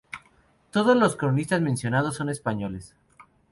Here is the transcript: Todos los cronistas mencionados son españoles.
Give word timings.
Todos 0.71 0.97
los 0.97 1.15
cronistas 1.15 1.61
mencionados 1.61 2.15
son 2.15 2.29
españoles. 2.29 2.95